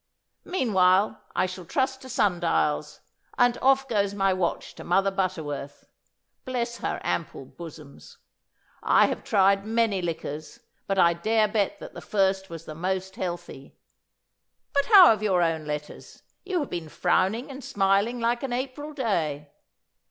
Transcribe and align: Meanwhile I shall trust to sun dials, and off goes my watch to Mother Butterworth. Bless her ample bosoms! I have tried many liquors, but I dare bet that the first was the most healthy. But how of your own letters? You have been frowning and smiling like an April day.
Meanwhile 0.45 1.21
I 1.35 1.45
shall 1.45 1.63
trust 1.63 2.01
to 2.01 2.09
sun 2.09 2.39
dials, 2.39 3.01
and 3.37 3.55
off 3.59 3.87
goes 3.87 4.15
my 4.15 4.33
watch 4.33 4.73
to 4.73 4.83
Mother 4.83 5.11
Butterworth. 5.11 5.85
Bless 6.43 6.79
her 6.79 6.99
ample 7.03 7.45
bosoms! 7.45 8.17
I 8.81 9.05
have 9.05 9.23
tried 9.23 9.63
many 9.63 10.01
liquors, 10.01 10.59
but 10.87 10.97
I 10.97 11.13
dare 11.13 11.47
bet 11.47 11.79
that 11.79 11.93
the 11.93 12.01
first 12.01 12.49
was 12.49 12.65
the 12.65 12.73
most 12.73 13.15
healthy. 13.15 13.77
But 14.73 14.85
how 14.87 15.13
of 15.13 15.21
your 15.21 15.43
own 15.43 15.65
letters? 15.65 16.23
You 16.43 16.61
have 16.61 16.69
been 16.71 16.89
frowning 16.89 17.51
and 17.51 17.63
smiling 17.63 18.19
like 18.19 18.41
an 18.41 18.53
April 18.53 18.93
day. 18.93 19.51